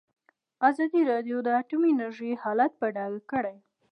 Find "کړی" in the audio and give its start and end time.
3.31-3.57